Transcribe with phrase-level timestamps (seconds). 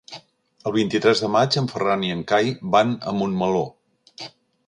[0.69, 3.63] El vint-i-tres de maig en Ferran i en Cai van a Montmeló.